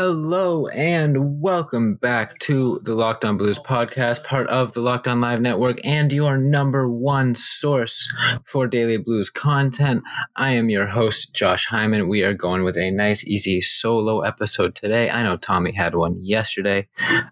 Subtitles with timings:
[0.00, 5.40] Hello and welcome back to the Locked On Blues podcast, part of the Lockdown Live
[5.40, 8.08] Network and your number one source
[8.44, 10.04] for daily blues content.
[10.36, 12.06] I am your host, Josh Hyman.
[12.06, 15.10] We are going with a nice, easy solo episode today.
[15.10, 16.86] I know Tommy had one yesterday,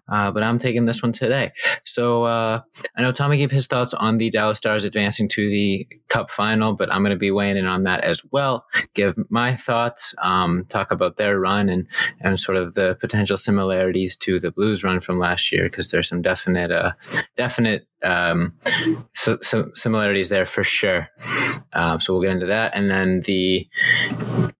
[0.09, 1.53] uh, but I'm taking this one today.
[1.85, 2.63] So uh,
[2.97, 6.73] I know Tommy gave his thoughts on the Dallas Stars advancing to the Cup final,
[6.73, 8.65] but I'm going to be weighing in on that as well.
[8.93, 11.87] Give my thoughts, um, talk about their run and
[12.19, 16.09] and sort of the potential similarities to the Blues run from last year because there's
[16.09, 16.91] some definite uh,
[17.35, 18.53] definite um,
[19.13, 21.09] so, so similarities there for sure.
[21.73, 23.67] Um, so we'll get into that, and then the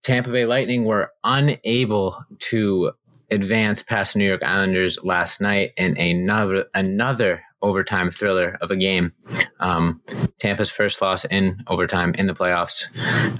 [0.03, 2.91] Tampa Bay Lightning were unable to
[3.29, 8.75] advance past the New York Islanders last night in another another overtime thriller of a
[8.75, 9.13] game.
[9.59, 10.01] Um,
[10.39, 12.85] Tampa's first loss in overtime in the playoffs,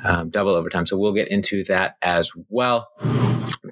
[0.03, 0.85] um, double overtime.
[0.85, 2.87] So we'll get into that as well.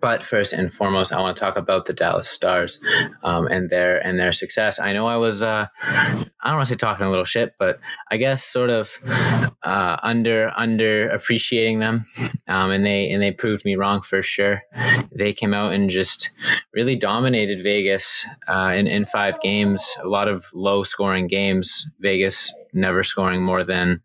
[0.02, 2.80] But first and foremost, I want to talk about the Dallas Stars
[3.24, 4.80] um, and their and their success.
[4.80, 7.78] I know I was uh, I don't want to say talking a little shit, but
[8.12, 8.92] I guess sort of
[9.64, 12.06] uh, under under appreciating them,
[12.48, 14.64] um, and they and they proved me wrong for sure.
[15.16, 16.30] They came out and just
[16.74, 19.96] really dominated Vegas uh, in in five games.
[20.04, 21.88] A lot of low scoring games.
[22.00, 24.02] Vegas never scoring more than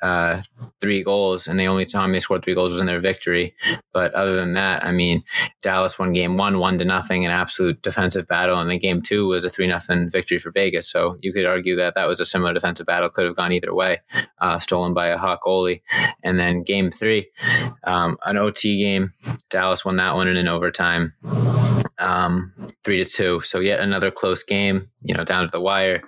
[0.00, 0.42] uh,
[0.80, 3.54] three goals, and the only time they scored three goals was in their victory.
[3.92, 5.24] But other than that, I mean,
[5.60, 9.26] Dallas won game one, one to nothing, an absolute defensive battle, and then game two
[9.26, 10.90] was a three nothing victory for Vegas.
[10.90, 13.74] So you could argue that that was a similar defensive battle, could have gone either
[13.74, 14.00] way,
[14.38, 15.82] uh, stolen by a hot goalie.
[16.22, 17.30] And then game three,
[17.84, 19.10] um, an OT game,
[19.50, 21.14] Dallas won that one in an overtime
[21.98, 22.52] um,
[22.84, 23.40] three to two.
[23.42, 26.02] So yet another close game, you know, down to the wire,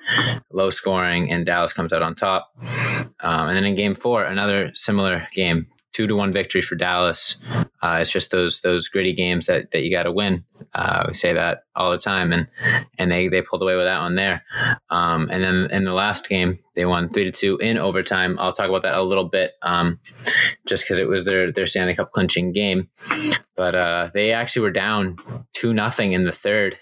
[0.52, 2.52] low scoring, and Dallas comes out on top.
[3.20, 7.36] Um, and then in game four, another similar game, two to one victory for Dallas.
[7.82, 10.44] Uh, it's just those those gritty games that, that you got to win.
[10.74, 12.48] Uh, we say that all the time, and
[12.98, 14.44] and they they pulled away with that one there.
[14.90, 18.36] Um, and then in the last game, they won three to two in overtime.
[18.38, 19.98] I'll talk about that a little bit, um,
[20.66, 22.88] just because it was their their Stanley Cup clinching game.
[23.56, 25.16] But uh, they actually were down
[25.52, 26.78] two nothing in the third,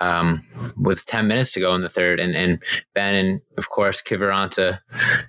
[0.00, 0.44] um,
[0.76, 2.62] with ten minutes to go in the third, and and
[2.94, 4.80] Benn and of course Kiviranta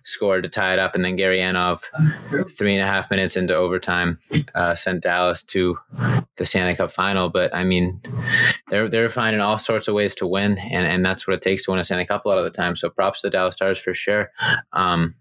[0.04, 1.84] scored to tie it up, and then Gurianov
[2.52, 4.20] three and a half minutes into overtime
[4.56, 5.78] uh, sent Dallas to
[6.38, 7.30] the Stanley Cup final.
[7.30, 8.02] But I mean,
[8.70, 11.64] they're they're finding all sorts of ways to win, and, and that's what it takes
[11.64, 12.76] to win a Stanley Cup a lot of the time.
[12.76, 14.32] So props to the Dallas Stars for sure.
[14.74, 15.16] Um,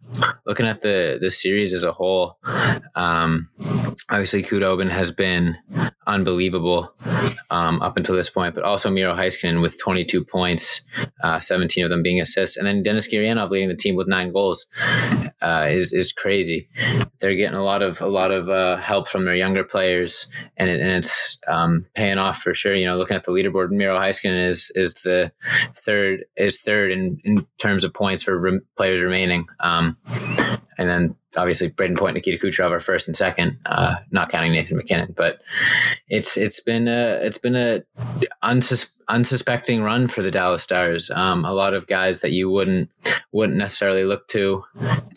[0.47, 2.39] looking at the the series as a whole,
[2.95, 3.49] um,
[4.11, 5.59] obviously Khudobin has been
[6.06, 6.94] unbelievable
[7.50, 10.83] um, up until this point, but also Miro Heiskanen with 22 points,
[11.22, 14.33] uh, 17 of them being assists, and then Denis Gurianov leading the team with nine
[14.33, 14.66] goals
[15.41, 16.69] uh, is is crazy.
[17.21, 20.69] They're getting a lot of a lot of uh, help from their younger players, and,
[20.69, 22.75] it, and it's um, paying off for sure.
[22.75, 25.33] You know, looking at the leaderboard, Miro Heiskanen is is the
[25.75, 29.47] third is third in, in terms of points for re- players remaining.
[29.61, 29.97] Um,
[30.78, 34.76] and then obviously Brayden Point, Nikita Kucherov are first and second, uh, not counting Nathan
[34.76, 35.14] MacKinnon.
[35.16, 35.41] But
[36.09, 37.82] it's it's been a it's been a
[38.42, 41.10] unsus- unsuspecting run for the Dallas Stars.
[41.10, 42.91] Um, a lot of guys that you wouldn't
[43.32, 44.65] wouldn't necessarily look to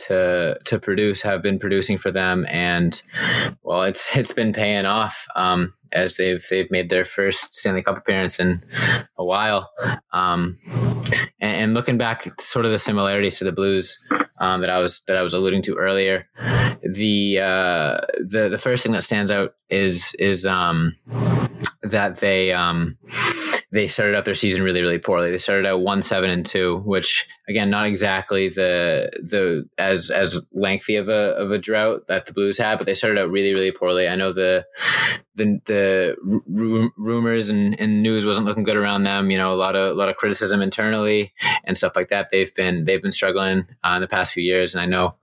[0.07, 3.01] to to produce have been producing for them, and
[3.63, 5.27] well, it's it's been paying off.
[5.35, 8.63] Um, as they've they've made their first Stanley Cup appearance in
[9.17, 9.71] a while.
[10.11, 10.57] Um,
[11.39, 13.97] and, and, looking back, sort of the similarities to the Blues
[14.39, 16.27] um, that I was that I was alluding to earlier.
[16.83, 20.95] The uh, the the first thing that stands out is is um,
[21.83, 22.97] that they um,
[23.71, 25.31] they started out their season really really poorly.
[25.31, 30.41] They started out one seven and two, which again not exactly the the as as
[30.53, 33.53] lengthy of a of a drought that the Blues had, but they started out really
[33.53, 34.07] really poorly.
[34.07, 34.65] I know the
[35.35, 39.31] the the rumors and, and, news wasn't looking good around them.
[39.31, 41.33] You know, a lot of a lot of criticism internally
[41.63, 42.29] and stuff like that.
[42.31, 45.15] They've been they've been struggling uh, in the past few years, and I know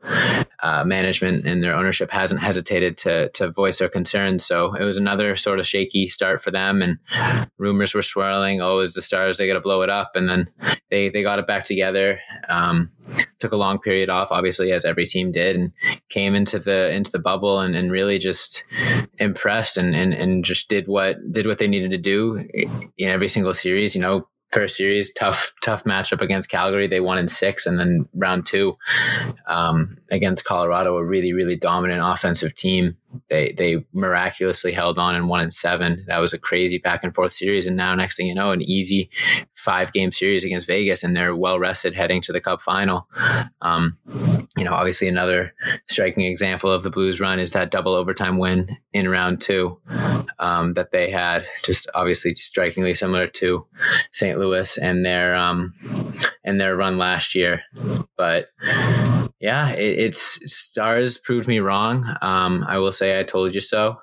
[0.60, 4.44] uh, management and their ownership hasn't hesitated to to voice their concerns.
[4.44, 6.98] So it was another sort of shaky start for them, and
[7.58, 8.60] rumors were swirling.
[8.60, 10.12] Oh, is the Stars they got to blow it up?
[10.14, 10.50] And then
[10.90, 12.20] they they got it back together.
[12.48, 12.92] Um,
[13.38, 15.72] took a long period off, obviously, as every team did, and
[16.08, 18.64] came into the into the bubble and, and really just
[19.18, 22.46] impressed and, and and just did what did what they needed to do
[22.96, 23.94] in every single series.
[23.94, 26.86] You know, first series, tough, tough matchup against Calgary.
[26.86, 28.76] They won in six, and then round two
[29.46, 32.96] um, against Colorado, a really, really dominant offensive team.
[33.28, 36.04] They they miraculously held on and won in seven.
[36.06, 38.62] That was a crazy back and forth series, and now next thing you know, an
[38.62, 39.10] easy
[39.52, 43.08] five game series against Vegas, and they're well rested heading to the Cup final.
[43.62, 43.96] Um,
[44.56, 45.52] you know, obviously another
[45.88, 49.78] striking example of the Blues run is that double overtime win in round two
[50.38, 51.44] um, that they had.
[51.62, 53.66] Just obviously strikingly similar to
[54.12, 54.38] St.
[54.38, 55.74] Louis and their um,
[56.44, 57.62] and their run last year,
[58.16, 58.48] but
[59.40, 62.16] yeah, it, it's stars proved me wrong.
[62.22, 64.00] Um, I will say I told you so.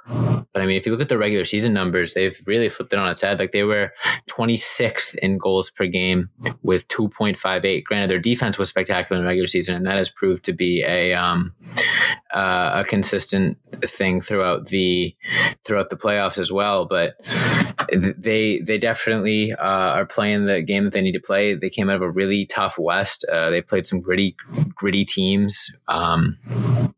[0.53, 2.99] But I mean, if you look at the regular season numbers, they've really flipped it
[2.99, 3.39] on its head.
[3.39, 3.91] Like they were
[4.29, 6.29] 26th in goals per game
[6.61, 7.83] with 2.58.
[7.83, 10.83] Granted, their defense was spectacular in the regular season, and that has proved to be
[10.83, 11.55] a um,
[12.31, 15.15] uh, a consistent thing throughout the
[15.65, 16.85] throughout the playoffs as well.
[16.85, 17.15] But
[17.91, 21.55] they they definitely uh, are playing the game that they need to play.
[21.55, 23.25] They came out of a really tough West.
[23.31, 24.35] Uh, they played some gritty
[24.75, 25.22] gritty teams
[25.87, 26.37] um,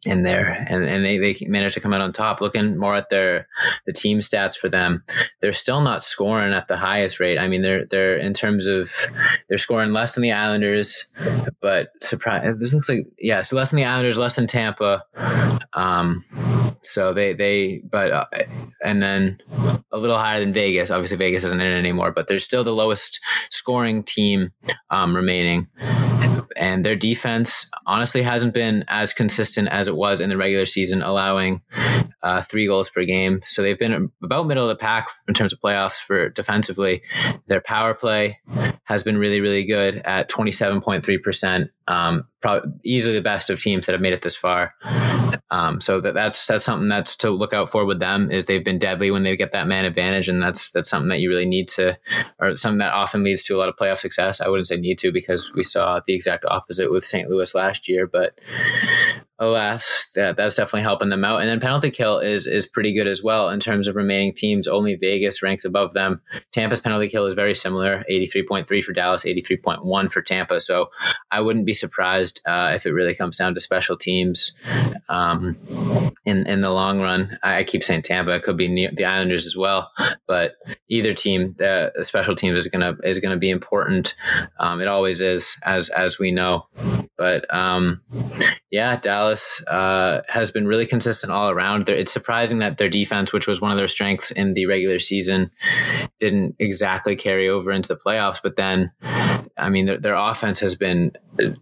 [0.06, 2.42] in there, and, and they, they managed to come out on top.
[2.42, 3.48] Looking more at their
[3.86, 5.04] the team stats for them,
[5.42, 7.38] they're still not scoring at the highest rate.
[7.38, 8.92] I mean, they're they're in terms of
[9.50, 11.06] they're scoring less than the Islanders,
[11.62, 12.60] but surprise.
[12.60, 15.04] This looks like yeah, so less than the Islanders, less than Tampa.
[15.74, 16.24] Um,
[16.82, 18.26] so they they but uh,
[18.84, 19.40] and then
[19.92, 20.92] a little higher than Vegas.
[20.92, 23.20] Obviously, Vegas isn't in it anymore, but they're still the lowest
[23.50, 24.52] scoring team
[24.90, 25.68] um, remaining.
[26.56, 31.02] And their defense honestly hasn't been as consistent as it was in the regular season,
[31.02, 31.62] allowing
[32.22, 33.42] uh, three goals per game.
[33.46, 37.04] So they've been about middle of the pack in terms of playoffs for defensively.
[37.48, 38.40] Their power play
[38.86, 41.70] has been really, really good at 27.3%.
[41.88, 44.74] Um, probably easily the best of teams that have made it this far.
[45.52, 48.64] Um, so that, that's that's something that's to look out for with them is they've
[48.64, 51.46] been deadly when they get that man advantage, and that's that's something that you really
[51.46, 51.98] need to,
[52.40, 54.42] or something that often leads to a lot of playoff success.
[54.42, 57.30] I wouldn't say need to because we saw the exact opposite with St.
[57.30, 58.40] Louis last year, but
[59.40, 61.42] alas, that, that's definitely helping them out.
[61.42, 64.68] And then penalty kill is is pretty good as well in terms of remaining teams.
[64.68, 66.22] Only Vegas ranks above them.
[66.52, 69.86] Tampa's penalty kill is very similar, eighty three point three for Dallas, eighty three point
[69.86, 70.62] one for Tampa.
[70.62, 70.90] So
[71.32, 74.54] I wouldn't be surprised uh, if it really comes down to special teams.
[75.10, 75.58] Um,
[76.26, 78.32] in in the long run, I, keep saying Tampa.
[78.32, 79.92] It could be the Islanders as well,
[80.28, 80.56] but
[80.90, 84.16] either team, the, the special team is gonna is gonna be important.
[84.60, 86.68] Um, it always is, as as we know.
[87.18, 88.02] But um,
[88.72, 89.25] yeah, Dallas
[89.68, 91.90] uh, has been really consistent all around.
[91.90, 95.52] It's surprising that their defense, which was one of their strengths in the regular season,
[96.20, 98.40] didn't exactly carry over into the playoffs.
[98.42, 98.92] But then,
[99.58, 101.12] I mean, their, their offense has been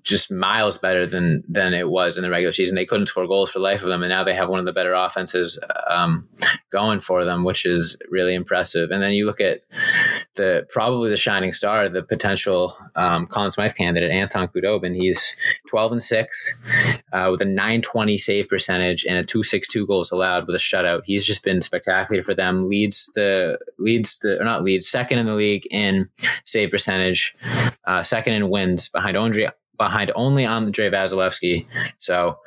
[0.03, 2.75] just miles better than than it was in the regular season.
[2.75, 4.73] They couldn't score goals for life of them, and now they have one of the
[4.73, 6.27] better offenses um,
[6.69, 8.91] going for them, which is really impressive.
[8.91, 9.61] And then you look at
[10.35, 14.95] the probably the shining star, the potential um, Conn Smythe candidate, Anton Khudobin.
[14.95, 15.35] He's
[15.67, 16.59] 12 and 6
[17.11, 21.01] uh, with a 920 save percentage and a 262 goals allowed with a shutout.
[21.05, 22.69] He's just been spectacular for them.
[22.69, 26.09] Leads the leads the or not leads second in the league in
[26.45, 27.33] save percentage,
[27.85, 31.65] uh, second in wins behind Andre behind only Andrei Vasilevskiy.
[31.97, 32.37] So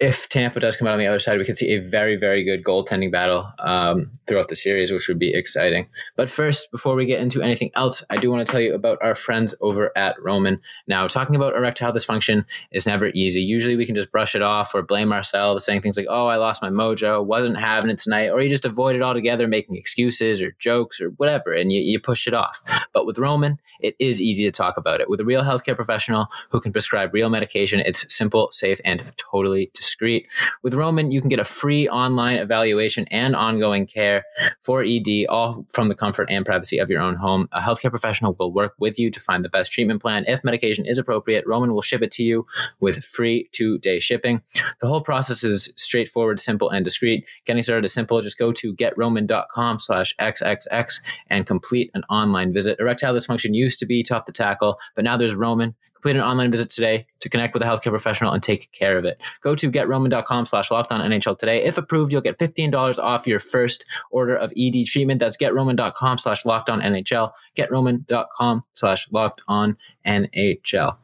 [0.00, 2.42] if Tampa does come out on the other side, we could see a very, very
[2.42, 5.86] good goaltending battle um, throughout the series, which would be exciting.
[6.16, 8.98] But first, before we get into anything else, I do want to tell you about
[9.00, 10.60] our friends over at Roman.
[10.88, 13.40] Now, talking about erectile dysfunction is never easy.
[13.40, 16.36] Usually we can just brush it off or blame ourselves, saying things like, oh, I
[16.36, 20.42] lost my mojo, wasn't having it tonight, or you just avoid it altogether, making excuses
[20.42, 22.60] or jokes or whatever, and you, you push it off.
[22.92, 25.08] But with Roman, it is easy to talk about it.
[25.08, 27.80] With a real healthcare professional who can prescribe real medication.
[27.80, 30.30] It's simple, safe, and totally discreet.
[30.62, 34.24] With Roman, you can get a free online evaluation and ongoing care
[34.62, 37.48] for ED, all from the comfort and privacy of your own home.
[37.52, 40.24] A healthcare professional will work with you to find the best treatment plan.
[40.26, 42.46] If medication is appropriate, Roman will ship it to you
[42.80, 44.42] with free two day shipping.
[44.80, 47.26] The whole process is straightforward, simple, and discreet.
[47.44, 48.20] Getting started is simple.
[48.20, 52.78] Just go to getroman.com slash XXX and complete an online visit.
[52.80, 55.74] Erectile dysfunction used to be tough to tackle, but now there's Roman
[56.04, 59.06] Complete an online visit today to connect with a healthcare professional and take care of
[59.06, 59.18] it.
[59.40, 61.64] Go to getroman.com slash NHL today.
[61.64, 65.18] If approved, you'll get $15 off your first order of ED treatment.
[65.18, 67.32] That's getroman.com slash NHL.
[67.56, 70.98] Getroman.com slash locked on NHL.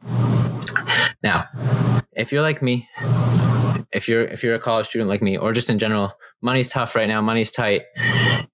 [1.23, 1.47] Now,
[2.11, 2.87] if you're like me,
[3.91, 6.95] if you're if you're a college student like me, or just in general, money's tough
[6.95, 7.83] right now, money's tight,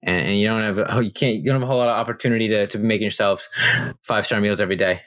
[0.02, 1.96] and, and you don't have oh, you can't you don't have a whole lot of
[1.96, 3.48] opportunity to to be making yourself
[4.02, 5.00] five star meals every day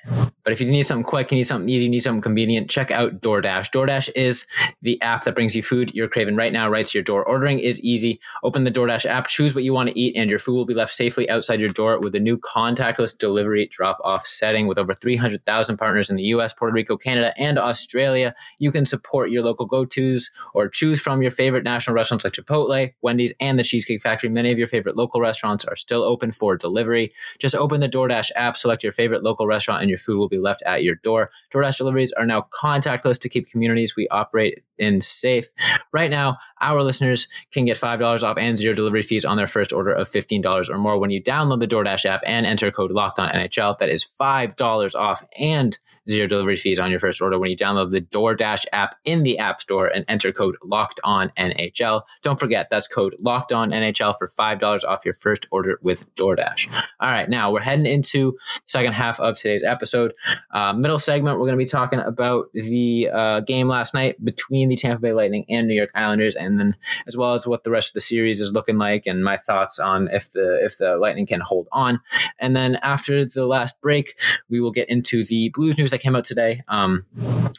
[0.43, 2.89] But if you need something quick, you need something easy, you need something convenient, check
[2.89, 3.69] out DoorDash.
[3.71, 4.45] DoorDash is
[4.81, 7.23] the app that brings you food you're craving right now, right to your door.
[7.23, 8.19] Ordering is easy.
[8.43, 10.73] Open the DoorDash app, choose what you want to eat, and your food will be
[10.73, 14.65] left safely outside your door with a new contactless delivery drop off setting.
[14.65, 19.29] With over 300,000 partners in the US, Puerto Rico, Canada, and Australia, you can support
[19.29, 22.70] your local go tos or choose from your favorite national restaurants like Chipotle,
[23.01, 24.29] Wendy's, and the Cheesecake Factory.
[24.29, 27.11] Many of your favorite local restaurants are still open for delivery.
[27.39, 30.37] Just open the DoorDash app, select your favorite local restaurant, and your food will be
[30.37, 31.31] left at your door.
[31.53, 35.47] DoorDash deliveries are now contactless to keep communities we operate in safe.
[35.93, 39.71] Right now, our listeners can get $5 off and zero delivery fees on their first
[39.71, 43.19] order of $15 or more when you download the DoorDash app and enter code Locked
[43.19, 43.77] On NHL.
[43.77, 45.77] That is $5 off and
[46.09, 49.37] zero delivery fees on your first order when you download the DoorDash app in the
[49.37, 52.03] App Store and enter code Locked On NHL.
[52.21, 56.13] Don't forget that's code Locked On NHL for five dollars off your first order with
[56.15, 56.69] DoorDash.
[56.99, 60.13] All right, now we're heading into the second half of today's episode.
[60.51, 64.69] Uh, middle segment, we're going to be talking about the uh, game last night between
[64.71, 66.75] the Tampa Bay Lightning and New York Islanders, and then
[67.07, 69.79] as well as what the rest of the series is looking like, and my thoughts
[69.79, 71.99] on if the if the Lightning can hold on.
[72.39, 74.17] And then after the last break,
[74.49, 76.63] we will get into the Blues news that came out today.
[76.67, 77.05] Um,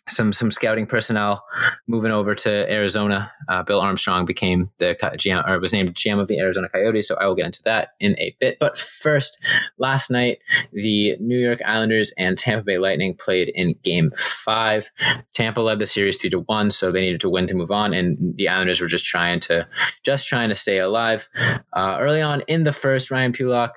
[0.08, 1.44] some some scouting personnel
[1.86, 3.30] moving over to Arizona.
[3.48, 7.08] Uh, Bill Armstrong became the GM or was named GM of the Arizona Coyotes.
[7.08, 8.58] So I will get into that in a bit.
[8.58, 9.38] But first,
[9.78, 10.38] last night
[10.72, 14.90] the New York Islanders and Tampa Bay Lightning played in Game Five.
[15.34, 17.92] Tampa led the series three to one, so they needed to win to move on,
[17.92, 19.68] and the Islanders were just trying to
[20.02, 21.28] just trying to stay alive.
[21.72, 23.74] Uh, early on in the first, Ryan Pulock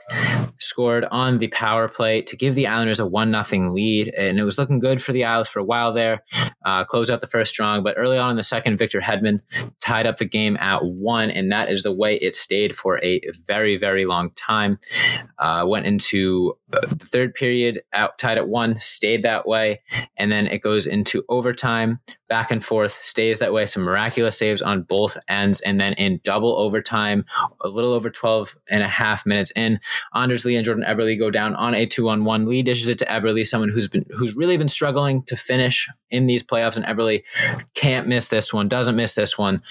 [0.60, 4.44] scored on the power play to give the Islanders a one nothing lead, and it
[4.44, 6.24] was looking good for the Isles for a while there.
[6.66, 9.42] Uh, closed out the first strong, but early on in the second, Victor Hedman
[9.80, 13.22] tied up the game at one, and that is the way it stayed for a
[13.46, 14.80] very, very long time.
[15.38, 19.82] Uh, went into the third period out tied at one, stayed that way,
[20.18, 23.66] and then it goes into overtime, back and forth, stays that way.
[23.66, 27.26] Some miraculous saves on both ends, and then in double overtime,
[27.62, 29.80] a little over 12 and a half minutes in,
[30.14, 32.48] Anders Lee and Jordan Eberle go down on a two on one.
[32.48, 36.28] Lee dishes it to Eberle, someone who's been who's really been struggling to finish in
[36.28, 37.24] these playoffs, and Eberle
[37.74, 39.62] can't miss this one, doesn't miss this one,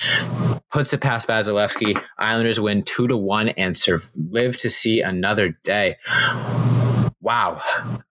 [0.71, 2.01] puts it past Vasilevskiy.
[2.19, 5.97] Islanders win two to one and serve, live to see another day
[7.25, 7.61] wow.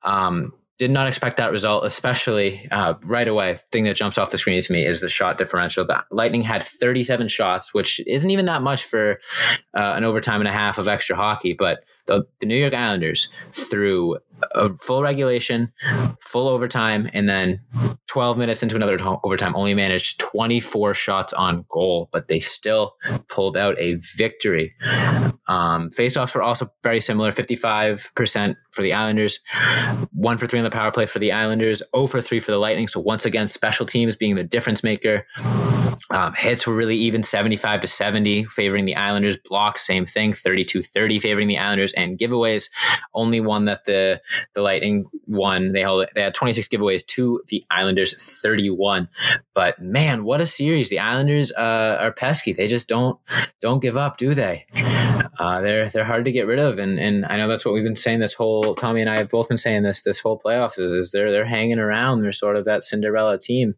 [0.02, 3.58] Um, did not expect that result, especially uh, right away.
[3.72, 5.86] Thing that jumps off the screen to me is the shot differential.
[5.86, 9.20] The Lightning had 37 shots, which isn't even that much for
[9.76, 13.30] uh, an overtime and a half of extra hockey, but the, the New York Islanders
[13.52, 14.18] through
[14.52, 15.72] a full regulation,
[16.20, 17.60] full overtime, and then
[18.08, 22.96] 12 minutes into another overtime, only managed 24 shots on goal, but they still
[23.30, 24.74] pulled out a victory.
[25.48, 29.40] Um, faceoffs were also very similar 55% for the Islanders,
[30.12, 32.58] one for three on the power play for the Islanders, 0 for three for the
[32.58, 32.88] Lightning.
[32.88, 35.26] So, once again, special teams being the difference maker.
[36.10, 39.38] Um, hits were really even 75 to 70, favoring the Islanders.
[39.38, 41.94] Blocks, same thing, 32 30, favoring the Islanders.
[41.94, 42.70] And giveaways,
[43.14, 44.22] only one that the
[44.54, 45.72] the Lightning won.
[45.72, 49.10] They held they had 26 giveaways to the Islanders 31.
[49.54, 50.90] But man, what a series!
[50.90, 52.54] The Islanders uh, are pesky.
[52.54, 53.20] They just don't
[53.62, 54.66] don't give up, do they?
[55.40, 57.84] Uh, they're they're hard to get rid of, and and I know that's what we've
[57.84, 58.76] been saying this whole.
[58.76, 61.46] Tommy and I have both been saying this this whole playoffs is, is they're they're
[61.46, 62.22] hanging around.
[62.22, 63.76] They're sort of that Cinderella team,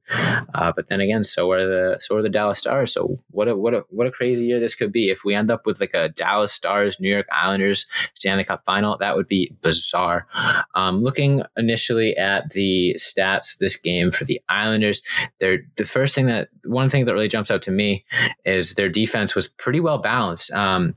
[0.53, 2.93] uh, but then again, so are the are the Dallas Stars.
[2.93, 5.49] So what a what a what a crazy year this could be if we end
[5.49, 8.97] up with like a Dallas Stars New York Islanders Stanley Cup final.
[8.97, 10.27] That would be bizarre.
[10.75, 15.01] Um, looking initially at the stats this game for the Islanders,
[15.39, 18.05] they're the first thing that one thing that really jumps out to me
[18.43, 20.51] is their defense was pretty well balanced.
[20.51, 20.95] Um,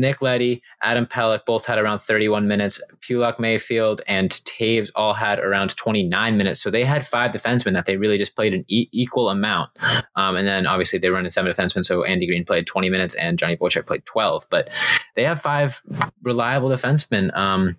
[0.00, 2.80] Nick Leddy, Adam Pelech both had around 31 minutes.
[3.02, 6.60] Pulock Mayfield and Toews all had around 29 minutes.
[6.60, 9.70] So they had five defensemen that they really just played an e- equal amount.
[10.16, 11.84] Um, and then obviously they run in seven defensemen.
[11.84, 14.46] So Andy Greene played 20 minutes and Johnny Boychuk played 12.
[14.48, 14.70] But
[15.14, 15.82] they have five
[16.22, 17.76] reliable defensemen um,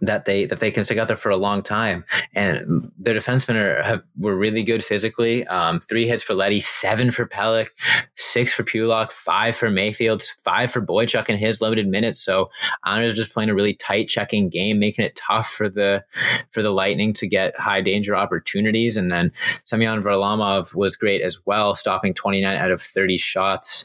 [0.00, 2.04] that they that they can stick out there for a long time.
[2.34, 5.46] And their defensemen are, have, were really good physically.
[5.46, 7.68] Um, three hits for Leddy, seven for Pelech,
[8.14, 12.20] six for Pulock, five for Mayfield, five for Boychuk and his limited minutes.
[12.20, 12.50] So
[12.84, 16.04] Islanders just playing a really tight checking game, making it tough for the
[16.50, 18.96] for the Lightning to get high danger opportunities.
[18.96, 19.32] And then
[19.64, 23.84] Semyon Varlamov was great as well, stopping 29 out of 30 shots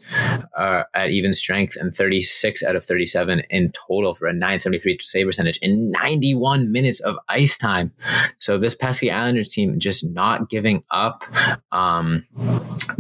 [0.58, 5.27] uh, at even strength and 36 out of 37 in total for a 973 save
[5.27, 7.94] percentage in 91 minutes of ice time.
[8.39, 11.24] So this pesky Islanders team just not giving up,
[11.72, 12.25] um,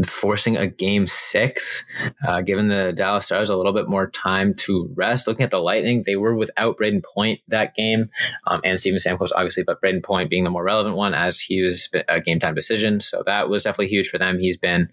[0.05, 1.85] forcing a game six,
[2.25, 5.27] uh, giving the Dallas Stars a little bit more time to rest.
[5.27, 8.09] Looking at the Lightning, they were without Brayden Point that game,
[8.47, 11.61] um, and Steven Stamkos obviously, but Brayden Point being the more relevant one as he
[11.61, 12.99] was a game time decision.
[12.99, 14.39] So that was definitely huge for them.
[14.39, 14.89] He's been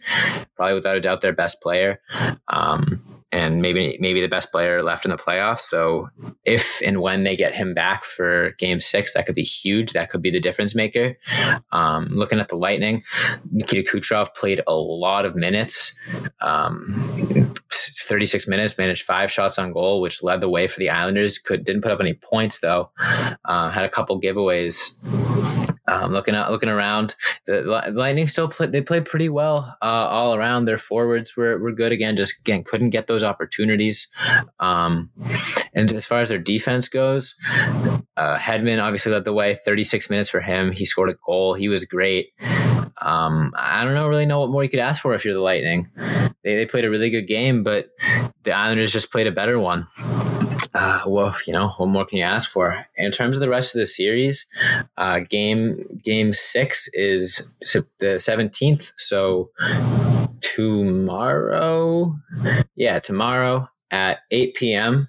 [0.56, 2.00] probably without a doubt their best player.
[2.48, 3.00] Um,
[3.30, 5.60] and maybe maybe the best player left in the playoffs.
[5.60, 6.08] So
[6.44, 9.92] if and when they get him back for Game Six, that could be huge.
[9.92, 11.16] That could be the difference maker.
[11.70, 13.02] Um, looking at the Lightning,
[13.50, 15.94] Nikita Kucherov played a lot of minutes,
[16.40, 20.90] um, thirty six minutes, managed five shots on goal, which led the way for the
[20.90, 21.38] Islanders.
[21.38, 22.90] Could didn't put up any points though.
[23.44, 24.94] Uh, had a couple giveaways.
[25.88, 27.14] Um, looking out, looking around,
[27.46, 27.62] the
[27.94, 28.66] Lightning still play.
[28.66, 30.66] They played pretty well uh, all around.
[30.66, 32.14] Their forwards were, were good again.
[32.14, 34.06] Just again couldn't get those opportunities.
[34.60, 35.10] Um,
[35.72, 37.34] and as far as their defense goes,
[38.18, 39.54] uh, Hedman obviously led the way.
[39.54, 40.72] Thirty six minutes for him.
[40.72, 41.54] He scored a goal.
[41.54, 42.32] He was great.
[43.00, 45.40] Um, I don't know really know what more you could ask for if you're the
[45.40, 45.88] Lightning.
[46.48, 47.90] They they played a really good game, but
[48.44, 49.86] the Islanders just played a better one
[50.74, 52.86] uh, well, you know, what more can you ask for?
[52.96, 54.46] In terms of the rest of the series,
[54.96, 57.52] uh, game game six is
[57.98, 58.92] the seventeenth.
[58.96, 59.50] So
[60.40, 62.14] tomorrow,
[62.76, 65.08] yeah, tomorrow at 8 p.m.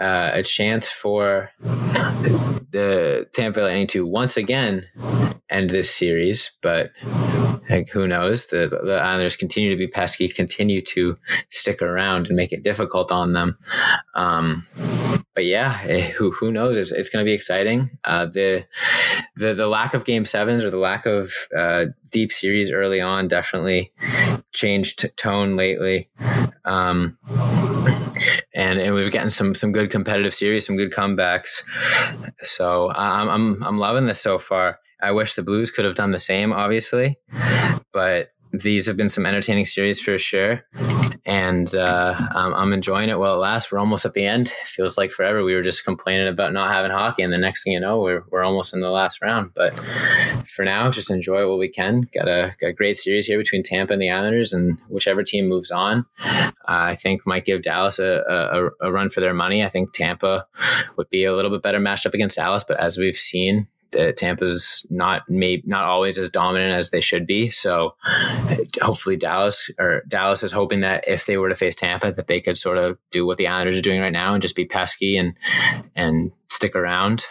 [0.00, 4.86] Uh, a chance for the Tampa Bay Lightning to once again
[5.50, 6.92] end this series, but
[7.70, 8.48] like, who knows?
[8.48, 11.16] The, the Islanders continue to be pesky, continue to
[11.50, 13.58] stick around and make it difficult on them.
[14.14, 14.64] Um,
[15.34, 16.76] but yeah, eh, who who knows?
[16.76, 17.98] It's, it's going to be exciting.
[18.04, 18.66] Uh, the
[19.36, 23.28] the the lack of game sevens or the lack of uh, deep series early on
[23.28, 23.92] definitely
[24.52, 26.10] changed tone lately.
[26.64, 27.18] Um,
[28.54, 31.62] and, and we've gotten some some good competitive series, some good comebacks.
[32.42, 34.80] So I'm I'm I'm loving this so far.
[35.02, 37.18] I wish the Blues could have done the same, obviously,
[37.92, 40.62] but these have been some entertaining series for sure.
[41.24, 43.70] And uh, I'm, I'm, enjoying it while it lasts.
[43.70, 44.48] We're almost at the end.
[44.64, 45.44] Feels like forever.
[45.44, 48.24] We were just complaining about not having hockey, and the next thing you know, we're,
[48.30, 49.52] we're almost in the last round.
[49.54, 49.72] But
[50.48, 52.08] for now, just enjoy what we can.
[52.12, 55.48] Got a, got a great series here between Tampa and the Islanders, and whichever team
[55.48, 59.64] moves on, uh, I think might give Dallas a, a, a run for their money.
[59.64, 60.46] I think Tampa
[60.96, 63.68] would be a little bit better matched up against Dallas, but as we've seen,
[63.98, 67.50] uh, Tampa's not maybe not always as dominant as they should be.
[67.50, 67.94] So
[68.80, 72.40] hopefully Dallas or Dallas is hoping that if they were to face Tampa, that they
[72.40, 75.16] could sort of do what the Islanders are doing right now and just be pesky
[75.16, 75.36] and
[75.94, 77.24] and stick around.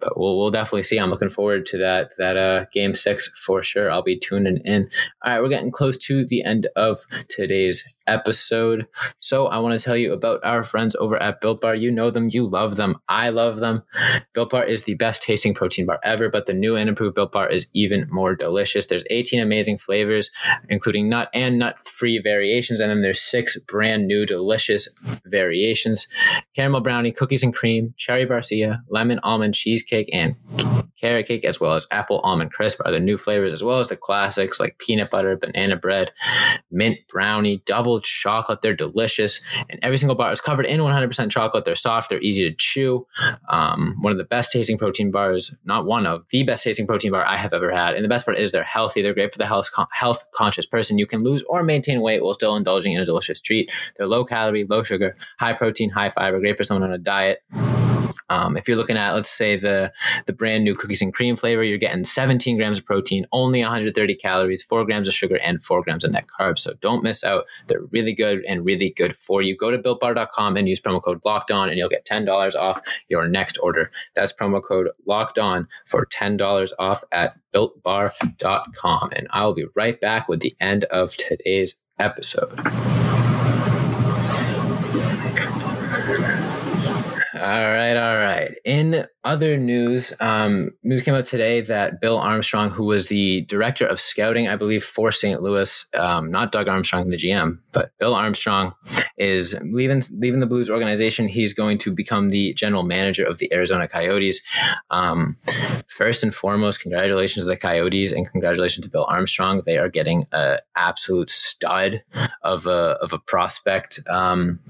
[0.00, 0.98] But we'll we'll definitely see.
[0.98, 3.90] I'm looking forward to that that uh, game six for sure.
[3.90, 4.88] I'll be tuning in.
[5.22, 8.86] All right, we're getting close to the end of today's episode.
[9.18, 11.74] So I want to tell you about our friends over at Built Bar.
[11.74, 13.82] You know them, you love them, I love them.
[14.32, 17.32] Built Bar is the best tasting protein bar ever, but the new and improved Built
[17.32, 18.86] Bar is even more delicious.
[18.86, 20.30] There's 18 amazing flavors,
[20.68, 24.88] including nut and nut-free variations, and then there's six brand new delicious
[25.24, 26.06] variations:
[26.54, 30.36] caramel brownie, cookies and cream, cherry barcia, lemon almond cheesecake, and
[31.00, 33.88] carrot cake, as well as apple almond crisp are the new flavors, as well as
[33.88, 36.12] the classics like peanut butter, banana bread,
[36.70, 38.62] mint brownie, double chocolate.
[38.62, 39.40] They're delicious.
[39.68, 41.64] And every single bar is covered in 100% chocolate.
[41.64, 43.06] They're soft, they're easy to chew.
[43.48, 47.10] Um, one of the best tasting protein bars, not one of the best tasting protein
[47.10, 47.94] bar I have ever had.
[47.94, 49.02] And the best part is they're healthy.
[49.02, 50.98] They're great for the health, health conscious person.
[50.98, 53.70] You can lose or maintain weight while still indulging in a delicious treat.
[53.96, 57.42] They're low calorie, low sugar, high protein, high fiber, great for someone on a diet.
[58.30, 59.92] Um, if you're looking at, let's say the
[60.26, 64.14] the brand new cookies and cream flavor, you're getting 17 grams of protein, only 130
[64.16, 66.60] calories, four grams of sugar, and four grams of net carbs.
[66.60, 67.44] So don't miss out.
[67.66, 69.56] They're really good and really good for you.
[69.56, 73.28] Go to builtbar.com and use promo code Locked On, and you'll get $10 off your
[73.28, 73.90] next order.
[74.14, 79.10] That's promo code Locked On for $10 off at builtbar.com.
[79.12, 82.58] And I'll be right back with the end of today's episode.
[87.44, 88.54] All right, all right.
[88.64, 93.86] In other news, um, news came out today that Bill Armstrong, who was the director
[93.86, 95.42] of scouting, I believe, for St.
[95.42, 98.72] Louis, um, not Doug Armstrong, the GM, but Bill Armstrong
[99.18, 101.28] is leaving leaving the Blues organization.
[101.28, 104.40] He's going to become the general manager of the Arizona Coyotes.
[104.90, 105.36] Um,
[105.88, 109.62] first and foremost, congratulations to the Coyotes and congratulations to Bill Armstrong.
[109.66, 112.02] They are getting an absolute stud
[112.42, 114.00] of a of a prospect.
[114.08, 114.60] Um,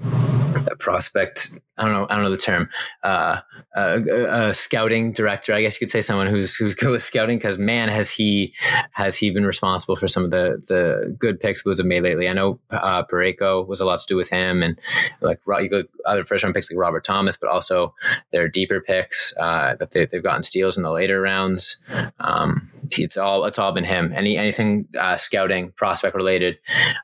[0.71, 1.59] a prospect.
[1.77, 2.07] I don't know.
[2.09, 2.69] I don't know the term.
[3.03, 3.41] Uh,
[3.75, 7.37] uh, a scouting director, I guess you could say someone who's who's good with scouting
[7.37, 8.53] because man, has he
[8.91, 12.29] has he been responsible for some of the the good picks Blues have made lately.
[12.29, 14.79] I know uh, Parayko was a lot to do with him, and
[15.21, 17.93] like you look other first round picks like Robert Thomas, but also
[18.31, 21.77] their deeper picks uh, that they, have gotten steals in the later rounds.
[22.19, 24.13] Um, it's all it's all been him.
[24.15, 26.59] Any anything uh, scouting, prospect related,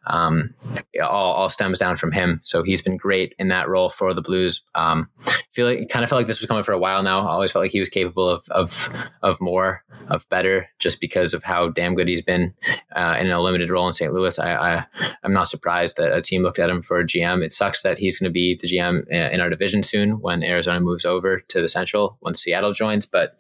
[0.08, 0.54] um,
[1.02, 2.42] all, all stems down from him.
[2.44, 4.62] So he's been great in that role for the Blues.
[4.76, 5.10] Um,
[5.52, 7.22] feel like kind of felt like this was coming for a while now.
[7.22, 8.90] I always felt like he was capable of of
[9.22, 12.54] of more, of better, just because of how damn good he's been
[12.96, 14.14] uh, in a limited role in St.
[14.14, 14.38] Louis.
[14.40, 14.86] I, I
[15.24, 17.44] am not surprised that a team looked at him for a GM.
[17.44, 20.80] It sucks that he's going to be the GM in our division soon when Arizona
[20.80, 23.36] moves over to the Central when Seattle joins, but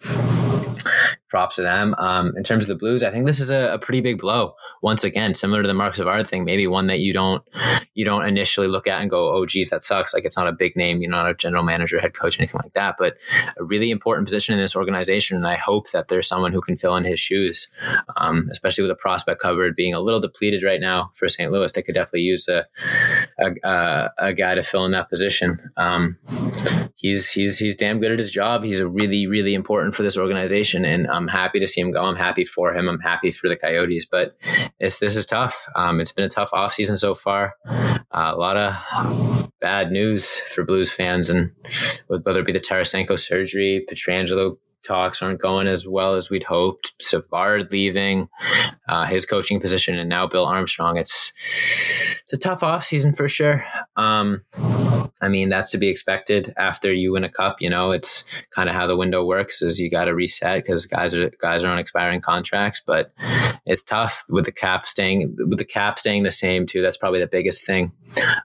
[1.29, 1.95] props to them.
[1.97, 4.53] Um, in terms of the Blues, I think this is a, a, pretty big blow.
[4.81, 7.43] Once again, similar to the Marcus Savard thing, maybe one that you don't
[7.93, 10.51] you don't initially look at and go, "Oh, geez, that sucks." Like it's not a
[10.51, 13.17] big name, you're not a general manager, head coach, anything like that, but
[13.57, 15.37] a really important position in this organization.
[15.37, 17.69] And I hope that there's someone who can fill in his shoes,
[18.17, 21.51] um, especially with a prospect cupboard being a little depleted right now for St.
[21.51, 21.71] Louis.
[21.71, 22.67] They could definitely use a
[23.39, 25.71] a, a guy to fill in that position.
[25.77, 26.17] Um,
[26.95, 28.63] he's he's he's damn good at his job.
[28.63, 32.03] He's a really really important for this organization, and I'm happy to see him go.
[32.03, 32.87] I'm happy for him.
[32.87, 34.35] I'm happy for the Coyotes, but
[34.79, 35.65] it's this is tough.
[35.75, 37.55] Um, it's been a tough offseason so far.
[37.65, 41.51] Uh, a lot of bad news for Blues fans, and
[42.07, 46.93] whether it be the Tarasenko surgery, Pietrangelo talks aren't going as well as we'd hoped.
[47.01, 48.27] Savard leaving,
[48.89, 50.97] uh, his coaching position, and now Bill Armstrong.
[50.97, 51.31] It's
[52.31, 53.65] it's a tough off season for sure.
[53.97, 54.41] Um,
[55.19, 57.57] I mean, that's to be expected after you win a cup.
[57.59, 59.61] You know, it's kind of how the window works.
[59.61, 62.81] Is you got to reset because guys are guys are on expiring contracts.
[62.85, 63.11] But
[63.65, 66.81] it's tough with the cap staying with the cap staying the same too.
[66.81, 67.91] That's probably the biggest thing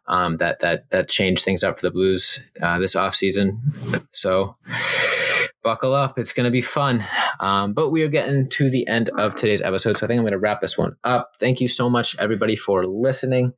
[0.09, 3.61] um, that that that changed things up for the Blues uh, this off season.
[4.11, 4.57] So
[5.67, 6.17] buckle up.
[6.17, 7.05] It's going to be fun.
[7.41, 9.97] Um, but we are getting to the end of today's episode.
[9.97, 11.33] So I think I'm going to wrap this one up.
[11.41, 13.53] Thank you so much, everybody, for listening.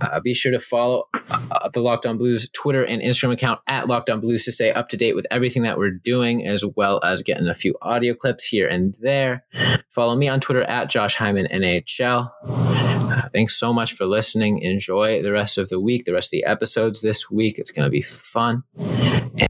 [0.00, 3.86] Uh, be sure to follow uh, the Locked On Blues Twitter and Instagram account at
[3.86, 6.98] Locked On Blues to stay up to date with everything that we're doing, as well
[7.04, 9.44] as getting a few audio clips here and there.
[9.90, 12.32] Follow me on Twitter at Josh Hyman NHL.
[12.42, 14.58] Uh, thanks so much for listening.
[14.58, 17.60] Enjoy the rest of the week, the rest of the episodes this week.
[17.60, 18.64] It's going to be fun.
[18.76, 19.48] And